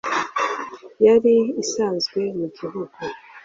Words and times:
Yari 1.05 1.35
isanzwe 1.63 2.19
mu 2.37 2.47
gihugu. 2.57 2.97